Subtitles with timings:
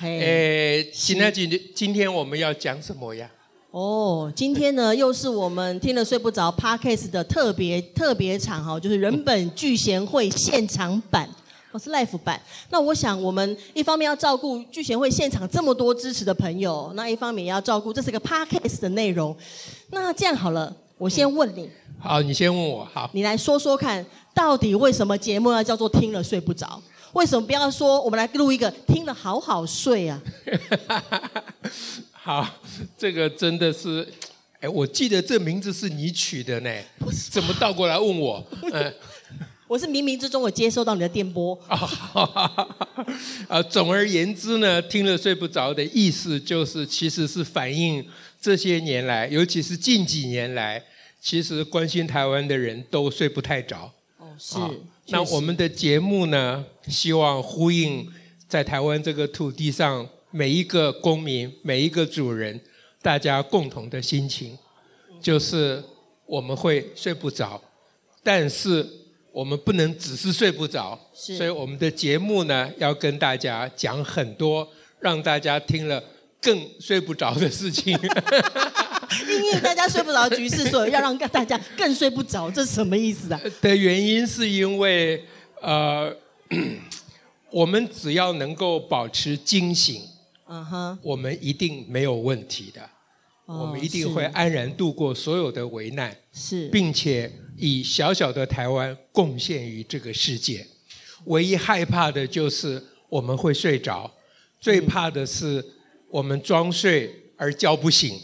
[0.00, 3.28] 哎，现在今今天我们要讲什么呀？
[3.72, 11.28] 哦，今天呢又是我们听了睡不着 Podcast 的特别特别场哈，就是人本聚贤会现场版，
[11.72, 12.40] 哦是 Live 版。
[12.70, 19.36] 那我想我们一方面要照顾聚贤会现场这么多支持的朋友，那一方面也要照顾这是个 Podcast 的内容。
[19.90, 21.68] 那这样好了，我先问你。
[21.98, 22.86] 好，你先问我。
[22.94, 24.06] 好，你来说说看，
[24.38, 26.80] 到底为什么节目要叫做听了睡不着？
[27.12, 30.22] 为什么不要说我们来录一个听了好好睡啊？
[32.14, 32.48] 好，
[32.96, 34.06] 这个真的是，
[34.60, 36.70] 哎，我记得这名字是你取的呢，
[37.32, 38.46] 怎么倒过来问我？
[38.72, 38.94] 嗯，
[39.66, 41.58] 我是冥冥之中我接收到你的电波。
[43.48, 48.06] 啊，总而言之呢，听了睡不着的意思就是，其实是反映
[48.40, 50.84] 这些年来，尤其是近几年来，
[51.20, 53.90] 其实关心台湾的人都睡不太着。
[54.54, 55.12] 哦，是。
[55.12, 58.06] 那我们的节目呢，希望呼应
[58.46, 62.60] 在台湾这个土地上每一个公民、每一个主人，
[63.02, 64.56] 大家共同的心情，
[65.20, 65.82] 就是
[66.26, 67.60] 我们会睡不着，
[68.22, 68.86] 但是
[69.32, 74.68] 我们不能只是睡不着，所以我们的节目呢，要跟大家讲很多
[75.00, 76.02] 让大家听了
[76.40, 77.98] 更睡不着的事情。
[79.28, 83.40] 因为大家睡不着的局势，所以要让大家更睡不着，这是什么意思啊？
[83.60, 85.24] 的原因是因为，
[85.60, 86.14] 呃，
[87.50, 90.02] 我们只要能够保持惊醒，
[90.46, 92.88] 嗯哼，我们一定没有问题的，
[93.46, 100.66] 我们一定会安然度过所有的危难，是，并且以小小的台湾贡献于这个世界。
[101.24, 104.10] 唯一害怕的就是我们会睡着，
[104.60, 105.64] 最怕的是
[106.10, 108.18] 我们装睡而叫不醒。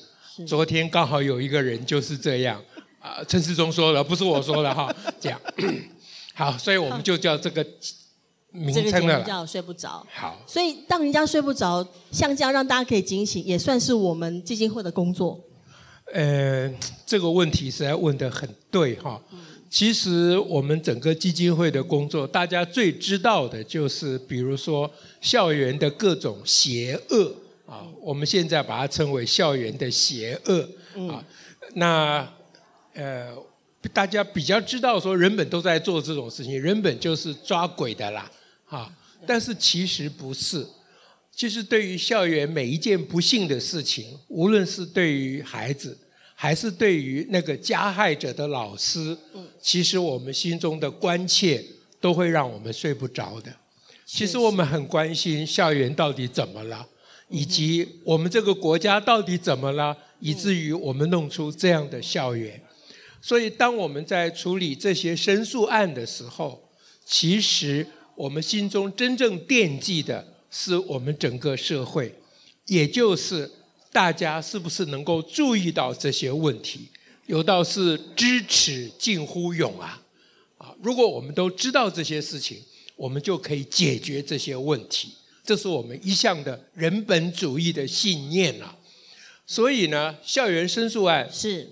[0.46, 2.60] 昨天刚好有一个人就是这样，
[2.98, 5.40] 啊，陈世忠说的，不是我说的哈， 这样，
[6.34, 7.64] 好，所以我们就叫这个
[8.50, 9.22] 名称了。
[9.22, 10.04] 叫睡不着。
[10.12, 15.38] 好，所以当人家睡不着，像这样让大家可以警醒，也算是我们基金会的工作。
[16.12, 16.68] 呃，
[17.06, 19.22] 这个问题实在问得很对哈。
[19.70, 24.90] 其实我们整个基金会的工作，大家最知道的就是，比如说
[25.20, 27.34] 校园的各种邪恶。
[27.74, 30.68] 啊，我们现在把它称为校园的邪恶
[31.08, 31.24] 啊。
[31.74, 32.32] 那
[32.92, 33.34] 呃，
[33.92, 38.30] 大家比较知道说，人本都在做这种事情，人本就是抓鬼的啦，
[38.66, 38.94] 啊。
[39.26, 40.64] 但是其实不是，
[41.34, 45.98] 其实对于校园每一件不幸的事情，无论是对于孩子，
[46.36, 49.16] 还是对于那个加害者的老师，
[49.60, 51.64] 其实我们心中的关切
[52.00, 53.52] 都会让我们睡不着的。
[54.06, 56.86] 其实我们很关心校园到底怎么了。
[57.34, 62.62] 以及我们这个国家到底怎么了，以至于我们弄出这样的校园？
[63.20, 66.70] 所以，当我们在处理这些申诉案的时候，
[67.04, 67.84] 其实
[68.14, 72.14] 我们心中真正惦记的是我们整个社会，
[72.66, 73.50] 也就是
[73.90, 76.88] 大家是不是能够注意到这些问题？
[77.26, 80.00] 有道是知耻近乎勇啊！
[80.58, 82.58] 啊，如果我们都知道这些事情，
[82.94, 85.14] 我们就可以解决这些问题。
[85.44, 88.74] 这是我们一向的人本主义的信念啊，
[89.46, 91.70] 所以呢，校园申诉案是。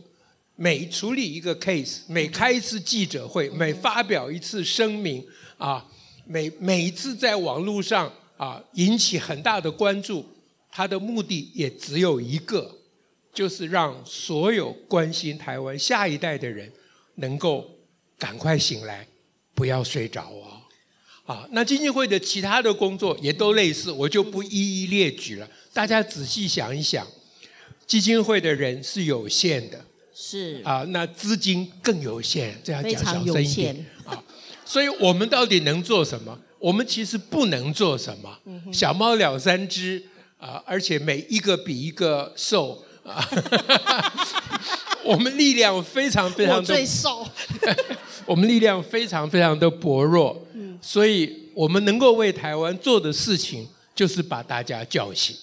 [0.55, 5.84] 每处理一个 case，每开一次记者会，每发表一次声明啊，
[6.27, 10.25] 每每一次在网络上啊引起很大的关注，
[10.71, 12.78] 它的目的也只有一个，
[13.33, 16.71] 就是让所有关心台湾下一代的人
[17.16, 17.69] 能够
[18.19, 19.09] 赶快醒来，
[19.54, 20.61] 不要睡着啊。
[21.25, 25.49] 啊，那基金会的其他的工作也都类似，我就不一一列举了。
[25.72, 27.07] 大家仔细想一想，
[27.86, 29.84] 基金会的人是有限的，
[30.15, 34.22] 是啊，那资金更有限，这样讲小声一点啊。
[34.65, 36.39] 所以我们到底能做什么？
[36.59, 38.39] 我们其实不能做什么。
[38.72, 40.03] 小猫两三只
[40.39, 43.25] 啊，而且每一个比一个瘦啊。
[45.04, 47.27] 我们力量非常非常的，我最瘦。
[48.25, 50.47] 我们力量非常非常的薄弱。
[50.82, 55.34] 所以我们能够为台湾做的事情，就是把大家叫醒。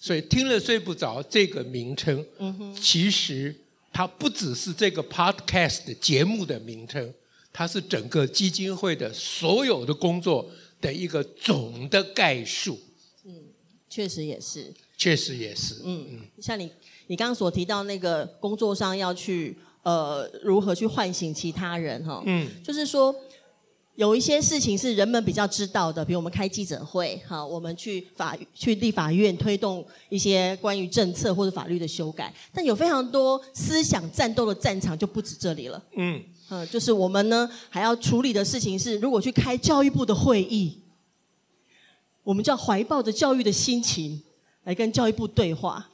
[0.00, 2.24] 所以听了睡不着这个名称，
[2.80, 3.54] 其实
[3.92, 7.12] 它不只是这个 podcast 节目的名称，
[7.52, 10.48] 它是整个基金会的所有的工作
[10.80, 12.78] 的一个总的概述。
[13.24, 13.34] 嗯，
[13.90, 14.72] 确实也是。
[14.96, 15.82] 确实也是。
[15.84, 16.70] 嗯嗯，像你
[17.08, 23.14] 你刚刚所提到那个工作上要去呃如何去唤醒其他人哈，嗯，就是说。
[23.96, 32.32] 有一些事情是人们比较知道的，比如我们开记者会，哈，我们去法去立法院推动一些关于政策或者法律的修改。
[32.52, 35.82] 但有非常多思想战斗的战场就不止这里了。
[35.96, 40.78] 嗯，嗯，就是我们呢还要处理的事情是，如果去开教育部的会议，
[42.22, 44.22] 我们就要怀抱着教育的心情
[44.64, 45.88] 来跟教育部对话。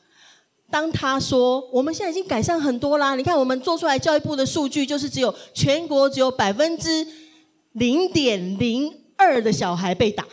[0.69, 7.07] 当他说我们现在已经改善很多啦，你看我们做出来教育部的数据就是只有全国只有百分之。
[7.73, 10.27] 零点零二的小孩被打，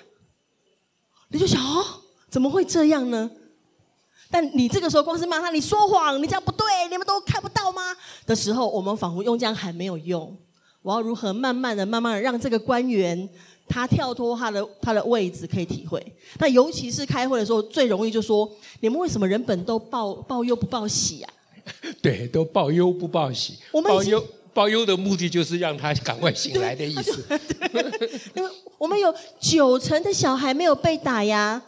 [1.29, 1.85] 你就想哦，
[2.29, 3.29] 怎么会这样呢？
[4.31, 7.95] 但你这个时候光是骂他，你说谎，你这样不对，你们都看不到吗？
[8.27, 10.37] 的时候，我们仿佛用这样还没有用。
[10.81, 13.27] 我要如何慢慢的、慢慢的让这个官员
[13.67, 15.99] 他跳脱他的他的位置，可以体会？
[16.39, 18.49] 那尤其是开会的时候，最容易就说：
[18.81, 21.33] 你们为什么人本都报报忧不报喜啊？
[22.01, 23.57] 对，都报忧不报喜。
[23.71, 24.21] 我们已经。
[24.59, 27.23] 报忧的目的就是让他赶快醒来的意思。
[28.35, 31.61] 因为我们有九成的小孩没有被打呀，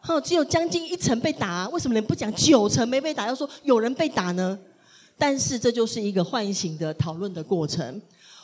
[0.00, 1.68] 哈，只有将近一成被打。
[1.68, 4.58] 为什么人不讲九成没被打，要说有人被打呢？
[5.16, 8.02] 但是这就是一个唤醒的讨论的过程。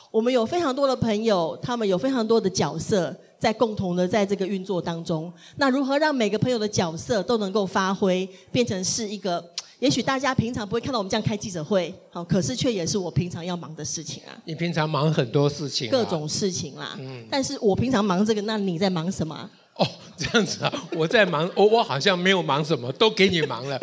[0.09, 5.29] 我们有非常多的朋友，他们有非常多的角色在共同的在这个运作当中。
[5.57, 9.43] 那如何让每个朋友的角色都能够发挥，变成是一个？
[9.83, 14.31] 也许大家平常不会看到我们这样开记者会，好，可是却也是我平常要忙的事情啊。
[14.45, 16.95] 你平常忙很多事情，各种事情啦。
[16.97, 17.27] 嗯。
[17.29, 19.49] 但是我平常忙这个，那你在忙什么？
[19.75, 19.85] 哦，
[20.15, 23.77] 这样子啊，我在忙，我我好像没有忙什么，都给你忙了。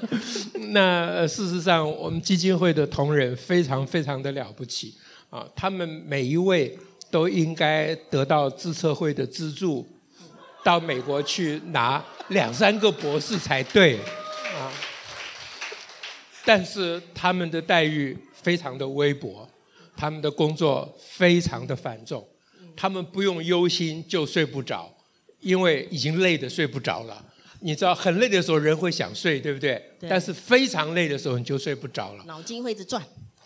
[0.72, 4.92] 那事实上，我们基金会的同仁非常非常的了不起
[5.30, 6.78] 啊，他们每一位
[7.10, 9.86] 都应该得到自测会的资助，
[10.62, 14.68] 到美国去拿两三个博士才对啊。
[16.52, 19.48] 但是他们的待遇非常的微薄，
[19.96, 22.26] 他们的工作非常的繁重，
[22.76, 24.92] 他们不用忧心就睡不着，
[25.38, 27.24] 因为已经累得睡不着了。
[27.60, 29.80] 你知道很累的时候人会想睡，对不对？
[30.00, 30.10] 对。
[30.10, 32.24] 但是非常累的时候你就睡不着了。
[32.24, 33.00] 脑筋会一直转。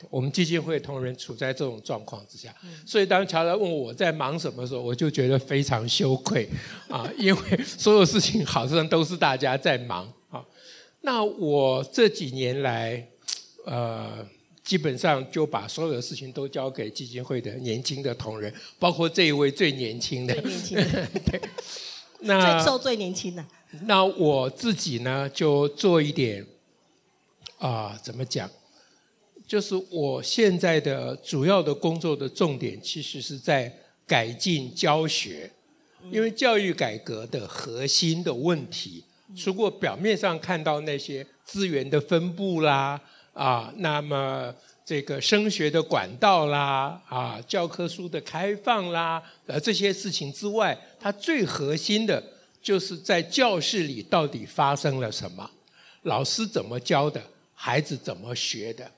[0.08, 2.54] 我们基金会同仁处在这种状况之下，
[2.86, 6.48] 所以当乔乔问我在忙什么的时候，我就觉得非常羞愧
[6.88, 10.10] 啊，因为所有事情好像都是大家在忙。
[11.04, 13.06] 那我这几年来，
[13.66, 14.26] 呃，
[14.64, 20.34] 基本上就把所有的事情都交给基金会的年轻的同仁，包括这一位最年轻的。
[20.40, 21.06] 最年轻的。
[21.26, 21.40] 对。
[22.20, 23.44] 那最受最年轻的。
[23.82, 26.42] 那我自己呢，就做一点，
[27.58, 28.50] 啊、呃，怎么讲？
[29.46, 33.70] 就是我现在的主要的工作的重点，其实是在
[34.06, 35.50] 改进教学，
[36.10, 39.04] 因为教育改革的核心的问题。
[39.44, 43.00] 如果表面上看到那些资源的分布啦，
[43.32, 44.54] 啊，那么
[44.84, 52.22] 这个升学的管道啦，啊，教科书的开放啦，呃，这些事情之外，它最核心的
[52.62, 55.50] 就是在教室里到底发生了什么，
[56.02, 57.22] 老师怎么教的，
[57.54, 58.90] 孩子怎么学的。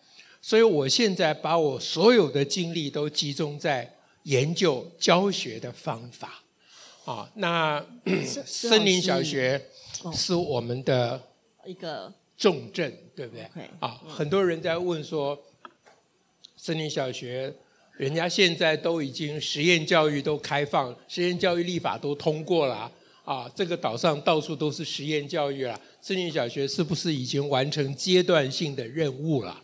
[0.43, 3.93] 所以我现在把我所有的精力都集中在
[4.25, 6.43] 研究教学的方法。
[7.07, 7.83] 啊，那
[8.45, 9.71] 森林小学。
[10.13, 11.21] 是我们的
[11.65, 13.49] 一个重镇，对不对？
[13.81, 15.37] 啊，很多人在问说，
[16.55, 17.53] 森林小学，
[17.97, 22.93] 人家现在都已经实验教育都开放，实验教育立法都通过了，
[23.25, 29.63] 啊，这个岛上到处都是实验教育了，森林小学是不是已经完成阶段性的任务了？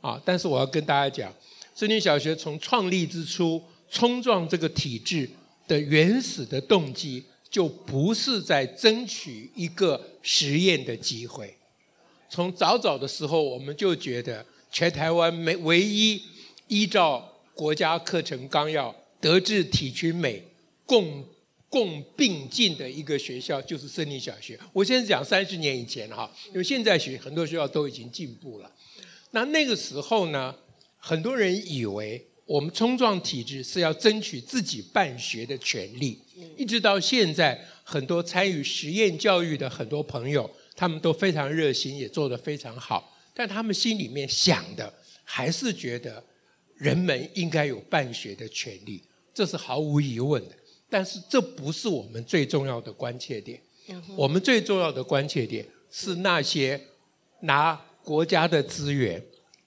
[0.00, 1.32] 啊，但是我要跟大家讲，
[1.74, 5.28] 森林小学从创立之初，冲撞这个体制
[5.66, 7.24] 的原始的动机。
[7.50, 11.56] 就不是在争取一个实验的机会。
[12.28, 16.20] 从早早的时候，我们就觉得全台湾没唯一
[16.66, 20.42] 依照国家课程纲要德智体群美
[20.84, 21.24] 共
[21.68, 24.58] 共并进的一个学校，就是森林小学。
[24.72, 28.72] 我现在讲三十年以前哈，因为现在学很多学校都已经进步了。
[29.30, 30.52] 那那个时候呢，
[30.98, 32.26] 很多人以为。
[32.46, 36.18] 我们冲撞体制是要争取自己办学的权利，
[36.56, 44.92] 一直到现在，很多参与实验教育的很多朋友，他们都非常热心，也做得非常好，但他们心里面想的
[45.24, 46.22] 还是觉得
[46.76, 50.54] 人们应该有办学的权利，这是毫无疑问的。
[50.90, 53.58] 但是这不是我们最重要的关切点，
[54.16, 56.78] 我们最重要的关切点是那些
[57.40, 59.24] 拿国家的资源。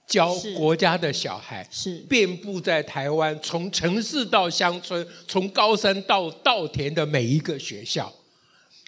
[0.08, 8.10] 教国家的小孩，是遍布在台湾，从城市到乡村，从高山到稻田的每一个学校，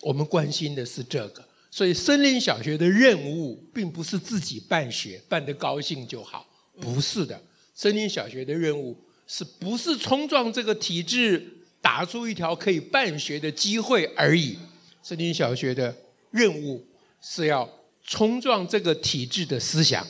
[0.01, 1.45] 我们关心的是这个。
[1.71, 6.45] 所以森林小学的任务并不是自己办学办得高兴就好，
[6.81, 7.41] 不是的。
[7.75, 8.97] 森林小学的任务
[9.27, 11.47] 是不是冲撞这个体制，
[11.83, 14.59] 打出一条可以办学的机会而已？
[15.03, 15.95] 森林小学的
[16.31, 16.85] 任务
[17.21, 17.69] 是要
[18.05, 20.07] 冲撞这个体制的思想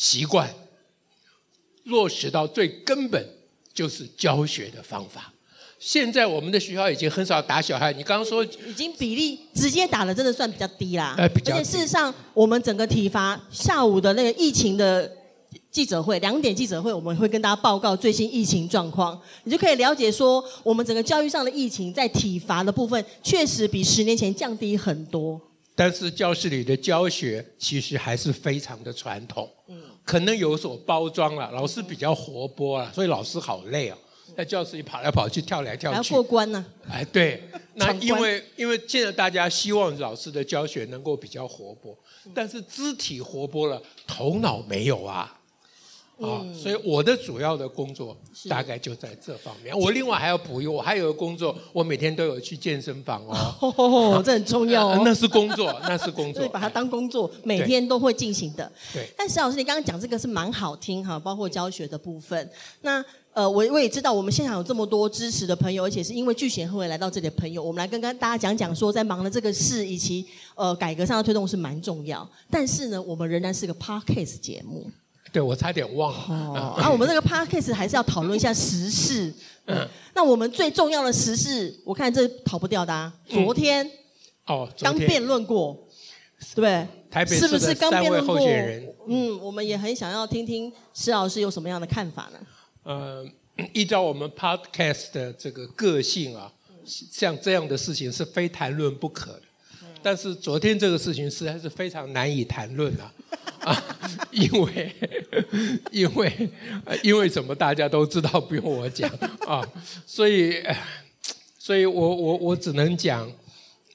[0.00, 0.48] 习惯，
[1.84, 3.22] 落实到最根本，
[3.74, 5.30] 就是教学的方法。
[5.78, 11.14] 现在我们的学校已经很少打小孩，你刚刚说已经比例直接打的真的算比较低啦。
[11.18, 11.54] 呃，比较。
[11.54, 15.18] 而且事实上，我们整个体罚下午的那个疫情的。
[15.70, 25.40] 记者会两点记者会，我们会跟大家报告最新疫情状况，你就可以了解说，我们整个教育上的疫情在体罚的部分，确实比十年前降低很多。
[25.76, 29.59] 但是教室里的教学其实还是非常的传统，嗯，
[30.10, 33.96] 可能有所包装了，老师比较活泼了，所以老师好累哦，
[34.36, 36.90] 在教室里跑来跑去，跳来跳去，还要过关呢、啊。
[36.90, 41.96] 哎，对，那因为因为现在大家希望老师的教学能够比较活泼，
[42.34, 45.39] 但是肢体活泼了，头脑没有啊。
[46.20, 48.16] 啊、嗯，所以我的主要的工作
[48.48, 49.76] 大概就在这方面。
[49.76, 53.74] 我另外还要补一，我还有个工作，我每天都有去健身房哦。
[53.76, 54.90] 哦，啊、这很重要哦。
[54.90, 56.42] 啊、那是工作，那是工作。
[56.42, 58.70] 所以把它当工作，每天都会进行的。
[58.92, 59.08] 对。
[59.16, 62.50] 但石老师，你刚刚讲这个是蛮好听哈，包括教学的部分。
[62.82, 72.28] 那呃，我我也知道，我们现场有这么多支持的朋友，而且是因为聚贤会来到这里的朋友，我们来跟跟大家讲讲说，在忙的这个事以及呃改革上的推动是蛮重要。
[72.50, 74.90] 但是呢，我们仍然是个 Podcast 节目。
[75.32, 76.24] 对，我差点忘了。
[76.28, 79.32] 哦，啊，我们那个 podcast 还是要讨论一下时事。
[79.66, 83.12] 嗯，那我们最重要的时事，我看这逃不掉的啊。
[83.28, 83.90] 昨天，嗯、
[84.46, 85.86] 哦，刚辩论过，
[86.40, 86.86] 对不对？
[87.10, 88.38] 台北是不是刚辩论过？
[88.40, 92.38] 嗯，嗯，我们也很想要听听施老师有什么样的看法呢？
[92.82, 93.24] 呃，
[93.72, 96.50] 依照我们 podcast 的这个个性啊，
[96.84, 99.42] 像这样的事情是非谈论不可的。
[100.02, 103.12] 但是昨天这个事情实在是非常难以谈论啊。
[103.60, 103.98] 啊，
[104.30, 104.90] 因为
[105.90, 106.50] 因为
[107.02, 109.06] 因为什么大家都知道，不用我讲
[109.46, 109.62] 啊，
[110.06, 110.62] 所以
[111.58, 113.30] 所以我我我只能讲，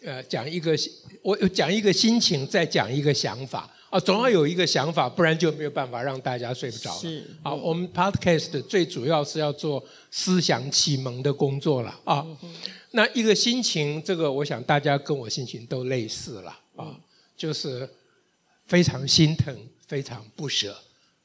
[0.03, 0.77] 呃，讲一个
[1.23, 6.91] 我讲一个心情，再讲一个想法啊，总要有一个想法，不然就没有办法让大家睡不着。
[6.91, 12.23] 是，好，我们 Podcast 最主要是要做思想启蒙的工作了啊。
[12.95, 16.97] 那一个心情，这个我想大家跟我心情都类似了啊，
[17.37, 17.87] 就是。
[18.67, 20.75] 非常心疼，非常不舍，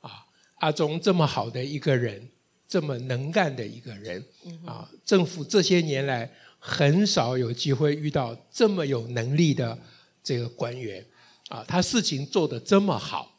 [0.03, 0.27] 啊！
[0.57, 2.29] 阿忠这么好的一个人，
[2.69, 4.23] 这么能干的一个人，
[4.67, 4.87] 啊！
[5.07, 9.79] 政府这些年来很少有机会遇到这么有能力的
[10.23, 11.03] 这个官员，
[11.49, 11.65] 啊！
[11.67, 13.33] 他事情做得这么好，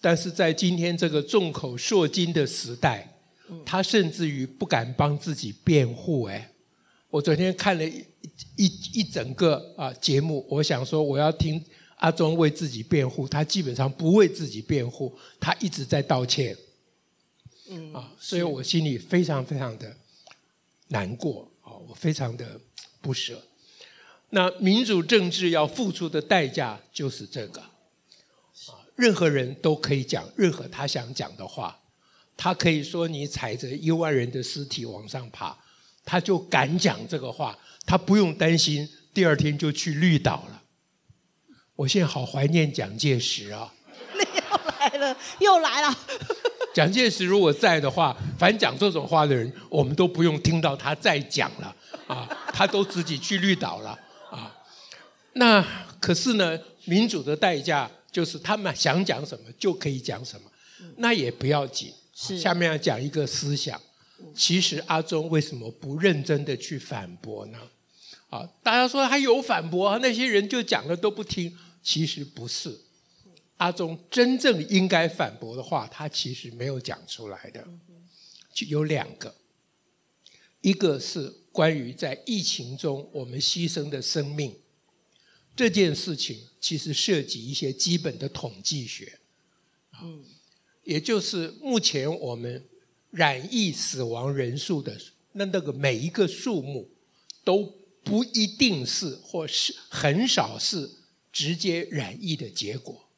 [0.00, 3.08] 但是在今天这个众口铄金的时代，
[3.64, 6.24] 他甚至于不敢帮自己辩护。
[6.24, 6.50] 哎，
[7.14, 8.04] 我昨天看了一
[8.56, 11.64] 一一整个啊节目，我想说我要听。
[11.98, 16.54] 阿中为自己辩护，他基本上不为自己辩护，他一直在道歉。
[17.68, 19.96] 嗯啊，所以我心里非常非常的
[20.88, 22.60] 难过啊，我非常的
[23.00, 23.40] 不舍。
[24.30, 31.80] 那民主政治要付出的代价就是这个啊，任何人都可以讲任何他想讲的话，
[32.36, 35.56] 他可以说你踩着一万人的尸体往上爬，
[36.04, 37.56] 他就敢讲这个话，
[37.86, 40.62] 他不用担心第二天就去绿岛了。
[41.76, 43.72] 我现在好怀念蒋介石啊！
[44.14, 45.98] 你 又来了，又来了。
[46.74, 51.74] 蒋介石如果在的话，凡讲这种话的人，我们都不用听到他再讲了
[52.06, 53.98] 啊，他都自己去绿岛了
[54.30, 54.54] 啊。
[55.34, 55.64] 那
[56.00, 60.50] 可是呢，民主的代价就是他们想讲什么就可以讲什么，
[60.98, 61.92] 那也不要紧。
[62.14, 63.80] 是，下面要讲一个思想，
[64.34, 67.58] 其实阿忠为什么不认真的去反驳呢？
[68.30, 71.56] 啊，大家说他有反驳，那些人就讲了都不听。
[71.82, 72.80] 其实不是，
[73.58, 77.68] 阿忠真正应该反驳的话，他其实没有讲出来的，
[78.52, 79.34] 就有两个，
[80.62, 84.56] 一个是关于在疫情中我们牺牲的生命。
[85.54, 89.20] 这件事情，其实涉及一些基本的统计学，
[90.02, 90.24] 嗯，
[90.82, 92.64] 也就是目前我们
[93.14, 95.00] 染疫死亡人数的
[95.32, 96.90] 那那个每一个数目
[97.42, 97.72] 都。
[98.06, 100.90] 不一定是，或是很少是
[101.32, 103.08] 直接染疫的结果，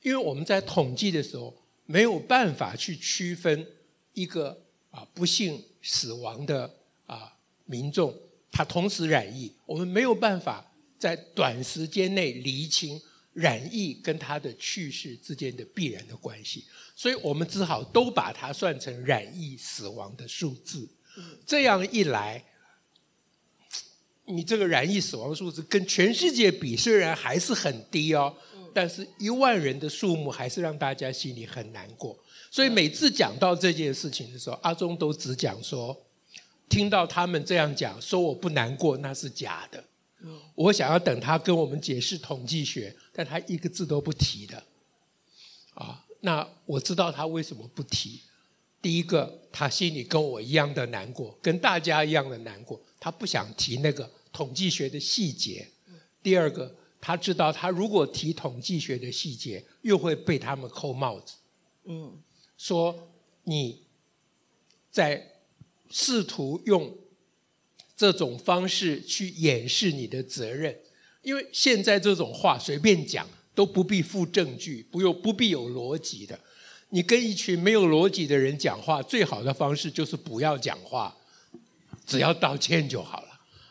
[0.00, 3.66] 因为我们在统计的时候没有办法去区分
[4.14, 6.74] 一个啊不幸死亡的
[7.04, 7.36] 啊
[7.66, 8.18] 民众，
[8.50, 12.98] 他同时染疫，我们没有办法在短时间内厘清
[13.34, 16.64] 染疫跟他的去世之间的必然的关系，
[16.96, 20.88] 所以我们只好都把它算成染疫死亡的数字，
[21.44, 22.42] 这样一来。
[24.26, 28.34] 你这个染疫死亡数字跟全世界比，虽然还是很低哦，
[28.72, 32.18] 但是一万人的数目还是让大家心里很难过。
[32.50, 35.94] 所以每次讲到这件事情的时候，阿中都只讲说，
[36.70, 39.84] 听到他们这样讲，说我不难过，那是假的。
[40.54, 44.62] 我想要等他跟我们解释统计学，但他一个字都不提的。
[45.74, 48.20] 啊，那我知道他为什么不提。
[48.82, 52.78] 第一个，他心里跟我一样的难过，跟大家一样的难过。
[53.00, 55.66] 他不想提那个统计学的细节。
[56.22, 61.36] 第二个，他知道他如果提统计学的细节，又会被他们扣帽子。
[61.84, 62.20] 嗯，
[62.58, 63.10] 说
[63.44, 63.84] 你
[64.90, 65.32] 在
[65.90, 66.96] 试图用
[67.96, 70.78] 这种方式去掩饰你的责任，
[71.24, 76.38] 因为现在这种话随便讲都不必附证据，不用不必有逻辑的。
[76.90, 81.16] 你跟一群没有逻辑的人讲话，最好的方式就是不要讲话。
[82.06, 83.28] 只要道歉就好了，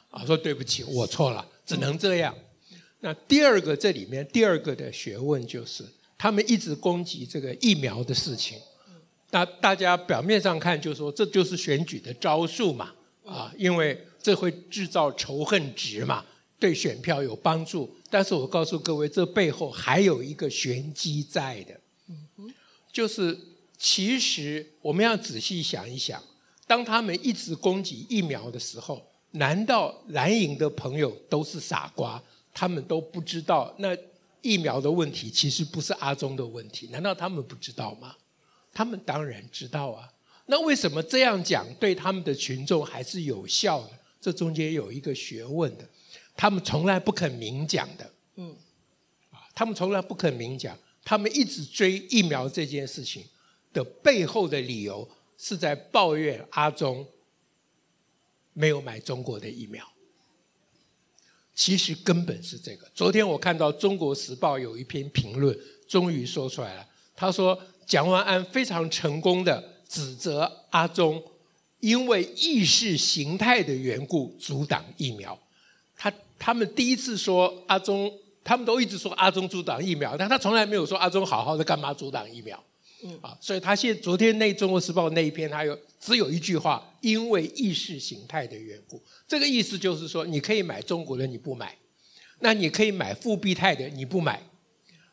[0.09, 2.35] 啊，说对不起，我错了，只能这样。
[3.01, 5.85] 那第二个，这里面第二个的学问就是，
[6.17, 8.57] 他们一直攻击这个疫苗的事情。
[9.29, 12.91] 那大家表面上看，就说这就是选举的招数嘛，
[13.23, 16.25] 啊，因为这会制造仇恨值嘛，
[16.63, 17.93] 对选票有帮助。
[18.09, 21.77] 但是我告诉各位，这背后还有一个玄机在的，
[22.89, 23.37] 就是
[23.77, 26.23] 其实我们要仔细想一想。
[26.65, 32.23] 当他们一直攻击疫苗的时候，难道蓝营的朋友都是傻瓜？
[32.53, 33.97] 他们都不知道那
[34.41, 36.87] 疫苗的问题其实不是阿中的问题？
[36.91, 38.15] 难道他们不知道吗？
[38.71, 40.07] 他们当然知道啊。
[40.45, 43.89] 那为什么这样讲对他们的群众还是有效的？
[44.21, 45.85] 这中间有一个学问的，
[46.35, 48.11] 他们从来不肯明讲的。
[48.35, 48.55] 嗯，
[49.31, 53.25] 啊，他们从来不肯明讲，他们一直追疫苗这件事情
[53.71, 55.09] 的背后的理由。
[55.35, 57.05] 是在抱怨阿中
[58.53, 59.85] 没有买中国的疫苗，
[61.53, 62.89] 其实根本是这个。
[62.93, 66.87] 昨天我看到《中国时报》有一篇评论，终于说出来了。
[67.13, 71.21] 他说蒋万安非常成功的指责阿中，
[71.81, 75.37] 因为意识形态的缘故阻挡疫苗。
[76.43, 78.11] 他他们第一次说阿中，
[78.43, 82.61] 他们都一直说阿中阻挡疫苗，但他从来没有说阿中好好的干嘛阻挡疫苗。
[83.01, 91.67] 嗯啊，所以他现昨天那《中国时报》那一篇，他有只有一句话，因为意识形态的缘故，这个意思就是说，你可以买中国的，你不买；
[92.41, 94.43] 那你可以买复必泰的，你不买。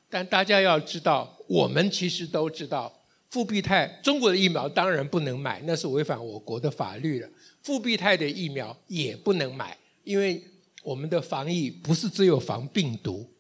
[0.08, 2.92] 但大家要知道，我们其实都知道，
[3.30, 7.30] 复必泰中国的疫苗当然不能买，那是违反我国的法律的。
[7.62, 10.42] 复必泰的疫苗也不能买，因为
[10.82, 13.30] 我们的防疫不是只有防病毒，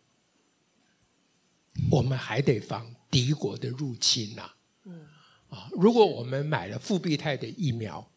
[1.90, 2.94] 我们还得防。
[3.10, 4.48] 敌国的入侵呐，
[4.84, 5.04] 嗯，
[5.48, 8.08] 啊，如果我们买了复必泰的疫苗，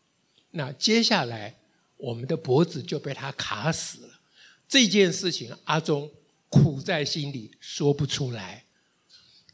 [0.51, 1.57] 那接下来
[1.97, 4.19] 我们的脖子就被他卡死了。
[4.67, 6.11] 这件事情阿忠
[6.47, 8.65] 苦在心里说不出来，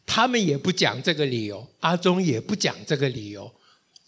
[0.06, 3.50] 他们也不讲这个理由，阿忠也不讲这个理由，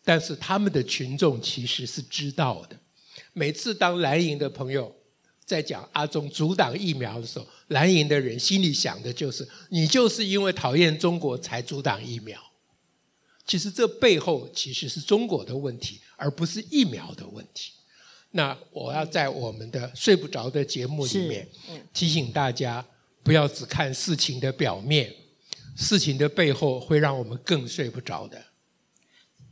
[0.04, 2.78] 但是他们的群众其实是知道的。
[3.32, 4.94] 每次当蓝营的朋友
[5.52, 12.42] 在讲阿中阻挡疫苗的时候，蓝营的人心里想的就是：你就是因为讨厌中国才阻挡疫苗。
[13.46, 17.74] 其实这背后其实是中国的问题，而不是疫苗的问题。
[18.32, 21.46] 那我要在我们的睡不着的节目里面
[21.94, 22.86] 提醒大家，
[23.22, 25.14] 不要只看事情的表面，
[25.76, 28.42] 事情的背后会让我们更睡不着的。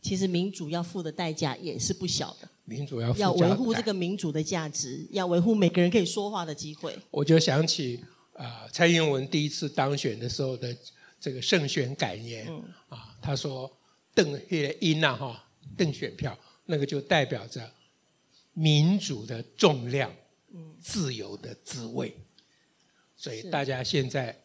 [0.01, 2.47] 其实民主要付的代价也是不小的。
[2.69, 6.95] 民主要要维护这个民主的价值，要维护每个人可以说话的机会。
[7.09, 7.99] 我就想起
[8.33, 10.77] 啊、呃，蔡英文第一次当选的时候的
[11.19, 13.69] 这个胜选感言、嗯、啊，他说
[14.13, 15.43] 邓月英呐哈，
[15.75, 17.69] 邓选票那个就代表着
[18.53, 20.13] 民主的重量，
[20.53, 22.15] 嗯，自由的滋味。
[23.17, 24.37] 所以大家现在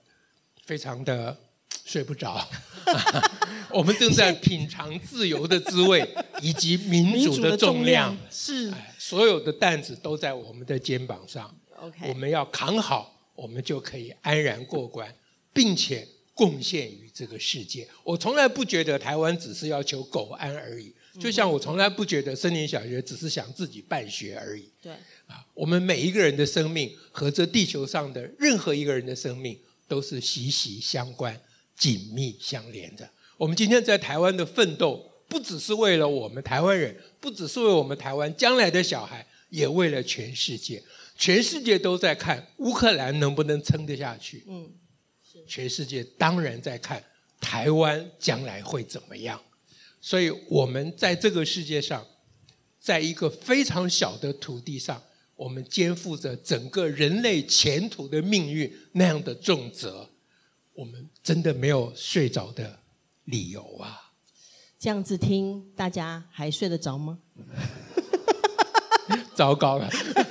[0.65, 1.39] 非常的
[1.85, 2.49] 睡不着。
[3.71, 6.07] 我们正在品尝自由的滋味，
[6.43, 8.17] 以及民主的重量。
[8.31, 11.53] 是，所有的担子都在我们的肩膀上。
[11.81, 15.13] OK，我们要扛好，我们就可以安然过关，
[15.53, 17.89] 并且贡献于这个世界。
[18.05, 24.71] 我从来不觉得台湾只是要求苟安而已，就像我从来不觉得森林小学只是想自己办学而已。
[24.81, 24.93] 对，
[25.27, 29.59] 啊，我们每一个人的生命和这地球上的任何一个人的生命
[29.89, 31.39] 都是息息相关、
[31.77, 33.09] 紧密相连着。
[33.37, 40.83] 我们今天在台湾的奋斗，不只是为了我们台湾人，不只是为我们台湾将来的小孩，也为了全世界。
[41.17, 44.45] 全世界都在看乌克兰能不能撑得下去。
[44.49, 44.73] 嗯，
[45.47, 47.03] 全世界当然在看
[47.41, 49.41] 台湾将来会怎么样。
[50.01, 52.07] 所以，我们在这个世界上，
[52.81, 55.03] 在一个非常小的土地上，
[55.35, 60.11] 我们肩负着整个人类前途的命运那样的重责，
[60.75, 62.79] 我们真的没有睡着的
[63.25, 64.11] 理由啊！
[64.79, 67.19] 这样子听，大家还睡得着吗？
[69.35, 69.89] 糟糕了，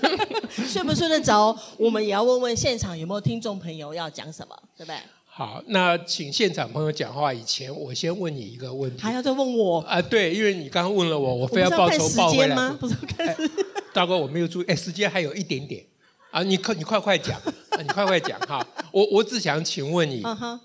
[0.49, 1.57] 睡不睡得着？
[1.77, 4.97] 我们也要问问现场有没有听众朋友要讲什么，对不对？
[5.25, 9.01] 好，那请现场朋友讲话以前，我先问你一个问题。
[9.01, 9.79] 还要再问我？
[9.81, 12.55] 啊，对，因为你刚刚问了我，我非要报仇报回来。
[12.55, 12.77] 吗？
[12.79, 13.65] 不是看时间。
[13.93, 15.83] 大哥，我没有注意，哎，时间还有一点点，
[16.33, 20.59] 啊，你快，你快快讲，啊，你快快讲哈，我我只想请问你，嗯哼，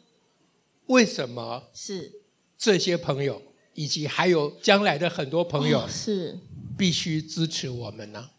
[0.87, 2.11] 为什么是
[2.57, 3.42] 这些朋友，
[3.74, 6.38] 以及还有将来的很多朋友是
[6.78, 8.31] 必须支持我们呢？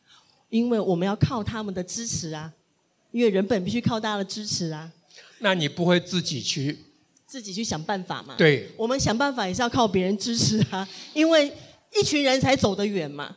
[0.49, 2.51] 因为我们要靠他们的支持啊，
[3.11, 4.91] 因为人本必须靠大家的支持啊。
[5.37, 6.79] 那你不会自己去
[7.27, 8.33] 自己去想办法吗？
[8.39, 11.53] 对，我们想办法也是要靠别人支持啊，因为
[11.93, 13.35] 一群人才走得远嘛。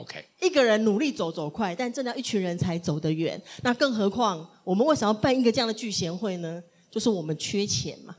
[0.00, 3.40] OK，一个人努力走走快，但真的要一群人才走得远。
[3.62, 6.62] 那更何况，我们为什么要办一个这样的聚贤会呢？
[6.90, 8.14] 就是我们缺钱嘛。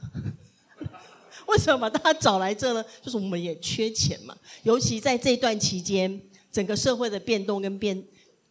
[1.48, 2.86] 为什么把大家找来这呢？
[3.02, 4.36] 就是我们也缺钱嘛。
[4.64, 8.04] 尤其在这段期间，整个社会的变动跟变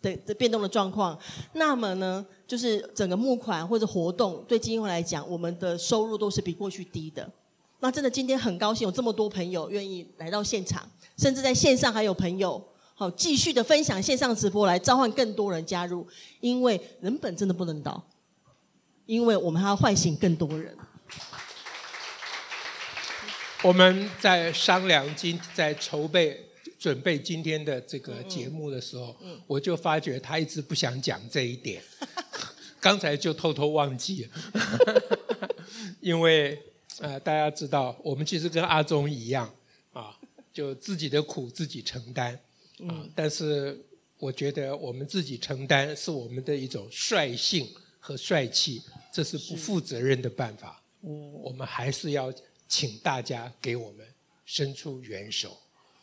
[0.02, 1.16] 的的变动的状况，
[1.52, 7.30] 那么呢，就是整个募款或者活动对基金会来讲，我们的收入都是比过去低的。
[7.80, 12.60] 那真的今天很高兴有这么多朋友愿意来到现场，甚至在线上还有朋友。
[12.98, 16.04] 好，继续的分享线上直播来召唤更多人加入，
[16.40, 18.04] 因为人本真的不能倒，
[19.06, 20.76] 因为我们还要唤醒更多人。
[23.62, 26.44] 我们在商量今在筹备
[26.76, 31.80] 准备今天的这个节目的时候，嗯嗯、我就发觉他一直不想讲这一点，
[32.80, 35.12] 刚才就偷偷忘记了，
[36.02, 36.60] 因为
[36.98, 39.48] 呃大家知道，我们其实跟阿中一样
[39.92, 40.18] 啊，
[40.52, 42.40] 就自己的苦自己承担。
[42.86, 43.06] 啊！
[43.14, 43.84] 但是
[44.18, 50.82] 我觉得我们自己承担是我们的一种率性和帅气，这是不负责任的办法。
[51.00, 52.32] 我们还是要
[52.66, 54.06] 请大家给我们
[54.44, 55.56] 伸出援手，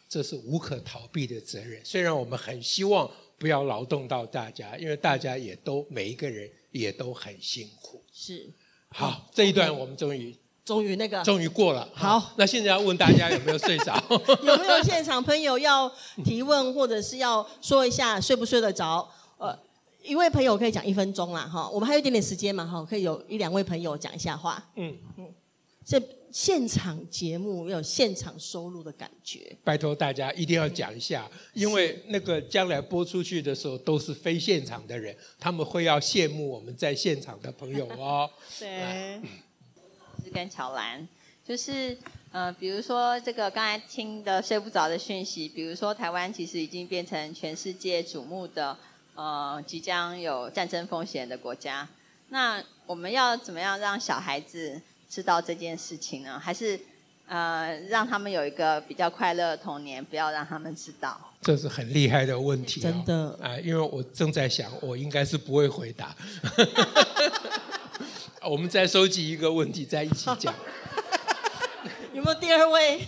[0.07, 1.83] 这是无可逃避的责任。
[1.83, 8.03] 虽然我们很希望不要劳动到大家，因为大家也都每一个人也都很辛苦。
[8.13, 8.49] 是。
[8.89, 10.35] 好，这一段我们终于。
[10.65, 11.87] 终于那个，终于过了。
[11.93, 13.95] 好，那现在要问大家有没有睡着？
[14.41, 15.89] 有没有现场朋友要
[16.23, 19.07] 提问，或者是要说一下睡不睡得着？
[19.37, 19.55] 呃，
[20.03, 24.63] 一位朋友可以讲一分钟啦，哈，我们还有一点点时间嘛，哈，可以有一两位朋友讲一下话。
[24.75, 25.31] 嗯嗯，
[25.85, 26.01] 这
[26.31, 29.55] 现场节目要有现场收入的感觉。
[29.63, 38.27] 拜托大家一定要讲一下，因为那个将来播出去的时候都是非现场的人，他们会要羡慕我们在现场的朋友哦。
[38.59, 39.21] 对。
[40.35, 41.07] 跟乔兰，
[41.47, 41.97] 就是
[42.33, 48.77] 呃，比如说这个刚才听的睡不着的讯息，比如说台湾其实已经变成全世界瞩目的
[49.15, 51.87] 呃，即将有战争风险的国家。
[52.29, 56.37] 那我们要怎么样让小孩子知道这件事情呢？
[56.37, 56.77] 还是
[57.27, 61.17] 呃，让他们有一个比较快乐的童年，不要让他们知道？
[61.41, 66.13] 这是很厉害的问题，哦，真的啊，呃，因为我正在想，我应该是不会回答。
[68.47, 70.53] 我们再收集一个问题，再一起讲。
[72.13, 73.01] 有没有第二位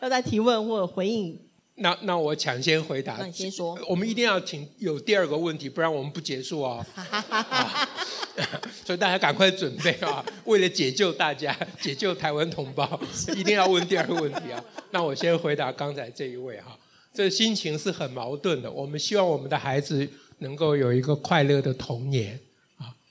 [0.00, 1.38] 要再提问或者回应？
[1.76, 3.16] 那那我抢先回答。
[3.18, 3.78] 那你先说。
[3.86, 6.84] 我们一定要请有第二个问题，不然我们不结束哦。
[6.94, 7.88] 啊、
[8.84, 10.24] 所以大家赶快准备啊！
[10.44, 12.98] 为了解救大家， 解救台湾同胞，
[13.36, 14.62] 一定要问第二个问题啊！
[14.90, 16.78] 那我先回答刚才这一位哈，
[17.12, 18.70] 这心情是很矛盾的。
[18.70, 22.40] 我们希望我们的孩子能够有一个快乐的童年。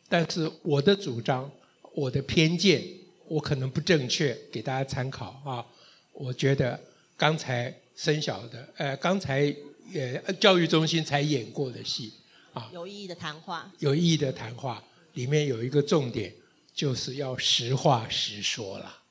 [0.09, 1.49] 但是我的主张，
[1.93, 2.83] 我的偏见，
[3.27, 5.63] 我可能不正确，给大家参考啊。
[6.11, 6.77] 我觉得
[7.15, 9.55] 刚才生小的，呃，刚才
[9.93, 12.13] 呃教育中心才演过的戏
[12.53, 16.33] 啊，有意义的谈话，有意义的谈话里面有一个重点，
[16.73, 19.03] 就是要实话实说了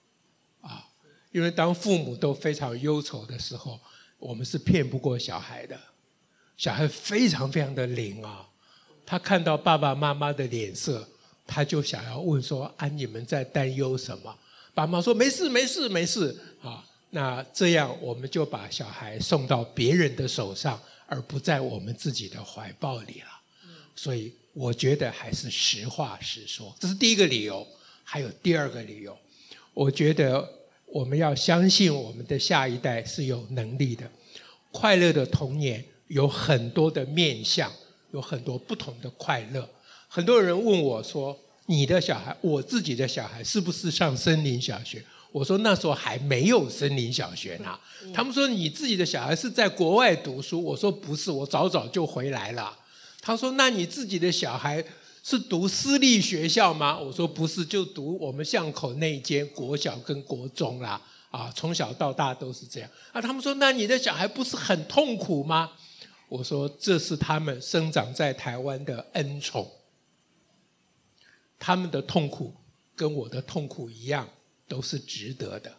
[0.60, 0.84] 啊。
[1.30, 3.78] 因为当父母都非常忧愁的时候，
[4.18, 5.78] 我们是骗不过小孩的，
[6.56, 8.48] 小孩非常非常的灵啊。
[9.10, 11.08] 他看到爸爸妈妈的脸色，
[11.46, 14.36] 他就想要问说：“啊，你们在担忧什么？”
[14.74, 23.40] 爸妈说：“没事，没事，没事。”啊，那这样我们就把小孩送到别人的手上，而不在我们自己的怀抱里了。
[23.96, 27.66] 所以我觉得还是实话实说，这是第一个理由。
[28.04, 29.16] 还有第二个理由，
[29.72, 30.46] 我觉得
[30.84, 34.10] 我们要相信我们的下一代是有能力的。
[34.70, 37.72] 快乐的童年有很多的面向。
[38.12, 39.68] 有很多不同的快乐。
[40.08, 47.78] 很多人问我说：“你的小孩，我自己的小孩，是不是上森林小学？”我我说那时候还没有森林小学呢。
[48.12, 52.76] 他们说你自己的小孩是在国外读书，我说不是，我早早就回来了。
[53.20, 54.84] 他说那你自己的小孩
[55.22, 56.98] 是读私立学校吗？
[56.98, 61.00] 我说不是，就读我们巷口那一间国小跟国中啦。
[61.30, 62.90] 啊，从小到大都是这样。
[63.12, 65.70] 啊，他们说那你的小孩不是很痛苦吗？
[66.28, 69.70] 我说这是他们生长在台湾的恩宠，
[71.58, 72.54] 他们的痛苦
[72.94, 74.28] 跟我的痛苦一样，
[74.66, 75.74] 都是值得的。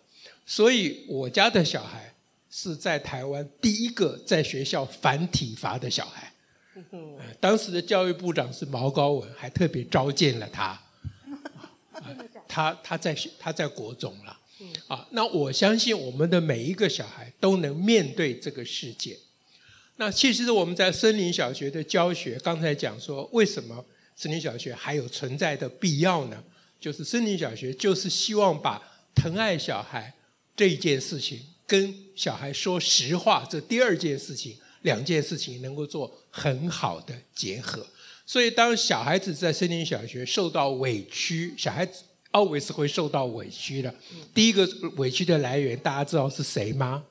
[0.46, 2.14] 所以我家的小孩
[2.50, 6.34] 是在台湾第一个在学校反体罚的小孩。
[7.40, 10.82] 当时的教育部长是毛高文，还特别召见了他。
[12.48, 14.40] 他他在他在国中了。
[14.88, 19.18] 啊，那我相信我们的每一个小孩都能面对这个世界。
[20.00, 23.84] 那其实我们在森林小学的教学，刚才讲说，为什么
[24.16, 26.42] 森林小学还有存在的必要呢？
[26.80, 28.82] 就是森林小学就是希望把
[29.14, 30.14] 疼爱小孩
[30.56, 37.86] 这一件事情，跟小孩说实话这第二件事情，两件事情能够做很好的结合。
[38.26, 43.94] 所以当小孩子在森林小学受到委屈，小孩子 always 会受到委屈的。
[44.34, 47.04] 第一个委屈的来源，大家知道是谁吗？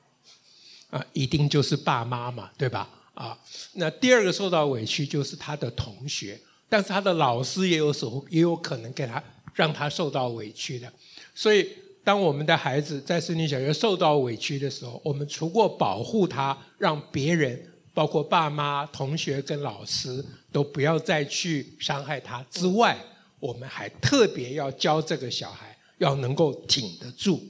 [0.91, 2.89] 啊，一定就是爸妈嘛，对吧？
[3.13, 3.37] 啊，
[3.75, 9.23] 那第二个受到委屈就是他的同学，但是他的老师也有时候也有可能给他
[9.55, 10.91] 让他受到委屈的。
[11.35, 11.69] 所以，
[12.05, 17.61] 当我们的孩子在森林小学受到委屈的时候，我们除过保护他，让别人，
[17.93, 22.97] 包括爸妈、同学跟老师都不要再去伤害他之外，
[23.41, 27.43] 我们还特别要教这个小孩要能够挺得住，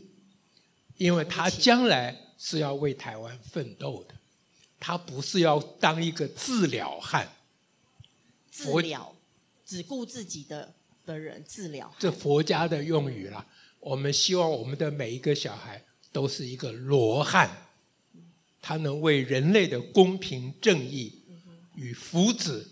[0.96, 2.16] 因为他将来。
[2.38, 4.14] 是要为台湾奋斗的，
[4.78, 7.34] 他不是要当一个治疗汉。
[8.50, 9.14] 治疗，
[9.66, 10.74] 只顾自己的
[11.04, 11.94] 的人治疗。
[11.98, 13.44] 这佛家的用语啦。
[13.80, 17.68] 我们希望我们的每一个小孩都是一个罗汉，
[18.60, 21.22] 他能为人类的公平正义
[21.76, 22.64] 与福祉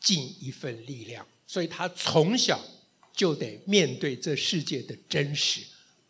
[0.00, 1.26] 尽一份力量。
[1.46, 2.60] 所以他从小
[3.12, 5.62] 就得面对这世界的真实。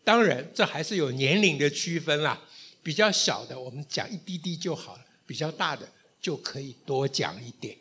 [0.05, 2.43] 当然，这还是有年龄的区分啦。
[2.83, 5.89] 比较小的，我们讲一滴滴就好了；比较大的，
[6.21, 7.77] 就可以多讲一点。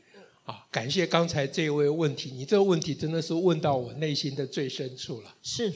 [0.46, 5.36] 啊，感谢刚才这位问题，你这个问题真的是问到我内心的最深处了。
[5.44, 5.74] 是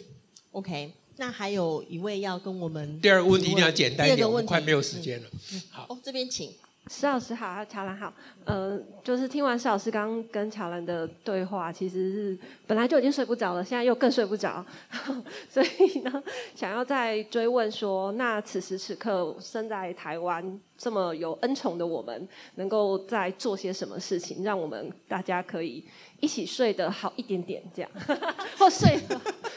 [0.51, 0.93] ，OK。
[1.17, 5.29] 那还有一位要跟我们第二个问题一定要简单一点，我们快没有时间了。
[5.51, 6.51] 嗯，好，哦，这边请。
[6.87, 8.13] 石老师好，乔兰好，
[8.45, 14.63] 嗯，就是听完石老师刚刚跟乔兰的对话，其实是本来就已经睡不着了，现在又更睡不着，
[15.49, 25.81] 所以呢，想要再追问说，那此时此刻身在台湾这么有恩宠的我们，能够在做些什么事情，让我们大家可以
[26.19, 27.89] 一起睡得好一点点，这样，
[28.59, 28.99] 或睡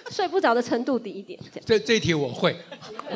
[0.08, 1.64] 睡不着的程度低一点，这样。
[1.66, 2.56] 这这题我会，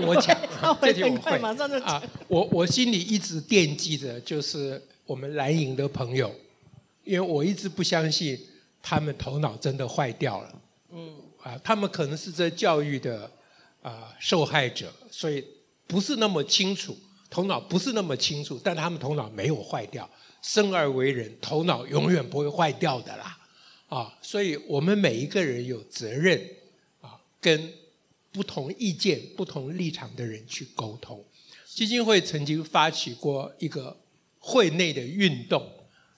[0.05, 0.37] 我讲，
[0.83, 6.35] 这题我会，马上就讲啊，我我心里一直惦记着，就是我们蓝营的朋友，
[7.05, 8.37] 因为我一直不相信
[8.83, 13.31] 他们头脑真的坏掉了，嗯，啊，他们可能是这教育的
[13.83, 15.44] 啊受害者，所以
[15.87, 16.96] 不是那么清楚，
[17.30, 20.10] 头脑不是那么清楚，但他们头脑没有坏掉，
[20.42, 23.38] 生而为人，头脑永远不会坏掉的啦。
[23.88, 26.40] 啊，所以我们每一个人有责任
[27.00, 27.72] 啊，跟
[28.32, 31.24] 不同意见、不同立场的人去沟通。
[31.64, 33.96] 基金会曾经发起过一个
[34.38, 35.64] 会内的运动，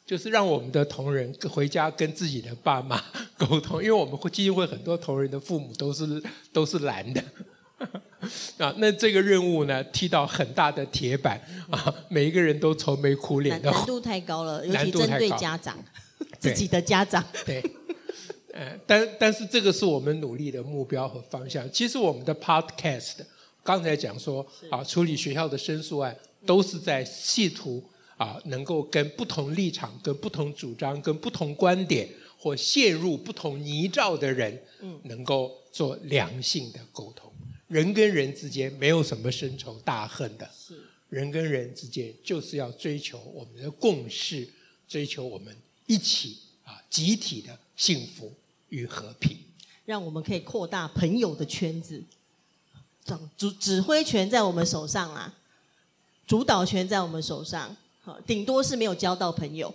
[0.05, 3.03] 就是让我们的同仁回家跟自己的爸妈
[3.37, 6.23] 沟通，因为我们会基金会很多同仁的父母都是
[6.53, 7.23] 都是蓝的
[8.59, 8.75] 啊。
[8.79, 11.41] 那这个任务呢，踢到很大的铁板
[11.71, 15.77] 啊，每一个人都愁眉苦脸的，难度太高了， 尤其针对家长。
[16.39, 17.63] 自己的家长对，
[18.53, 21.71] 呃，但但是这个是我们努力的目标和方向。
[21.71, 23.15] 其实我们的 podcast
[23.63, 26.17] 刚才讲说啊，处理学校的申诉案，
[26.47, 27.83] 都是在试图
[28.17, 37.32] 啊，能够跟不同立场、跟不同主张、跟不同观点或陷入不同泥沼的人，嗯，能够做良性的沟通。
[37.73, 44.47] 人跟人之间没有什么深仇大恨的，是人跟人之间就是要追求我们的共识，
[44.87, 45.57] 追求我们。
[45.87, 48.35] 一起啊，集体的幸福
[48.69, 49.39] 与和平，
[49.87, 52.05] 让我们可以扩大朋友的圈子。
[53.07, 55.35] 掌指指挥权在我们手上啊，
[56.27, 57.75] 主导权在我们手上。
[58.03, 59.75] 好，顶多是没有交到朋友，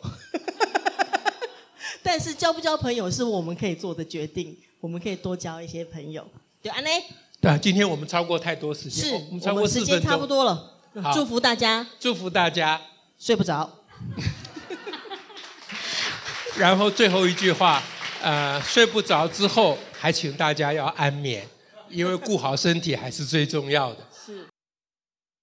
[2.04, 4.56] 但是交不交朋友是我们可以做的决定。
[4.80, 6.30] 我们可以多交一些朋友。
[6.62, 6.90] 对，安呢？
[7.48, 10.74] 对啊，今天我们超过太多时间，是我们超过四分钟，时间差不多了。
[11.14, 12.82] 祝福大家，祝福大家
[13.18, 13.70] 睡不着。
[16.60, 17.82] 然后最后一句话，
[18.22, 21.48] 呃，睡不着之后，还请大家要安眠，
[21.90, 24.00] 因为顾好身体还是最重要的。